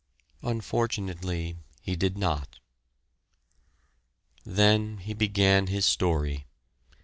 [0.41, 2.57] Unfortunately, he did not.
[4.43, 6.47] Then he began his story.